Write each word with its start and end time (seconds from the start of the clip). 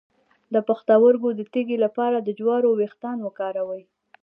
د 0.53 0.55
پښتورګو 0.67 1.29
د 1.35 1.41
تیږې 1.53 1.77
لپاره 1.85 2.17
د 2.21 2.29
جوارو 2.39 2.69
ویښتان 2.79 3.17
وکاروئ 3.23 3.83